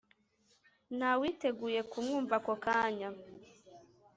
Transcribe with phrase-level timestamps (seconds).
[0.97, 3.09] ntawiteguye kumwumva ako kanya